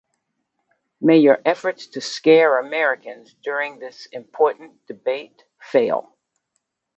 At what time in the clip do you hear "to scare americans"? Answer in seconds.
1.89-3.35